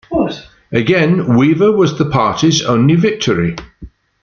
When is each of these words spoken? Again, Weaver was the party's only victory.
Again, 0.71 1.37
Weaver 1.37 1.71
was 1.71 1.95
the 1.99 2.05
party's 2.09 2.65
only 2.65 2.95
victory. 2.95 3.55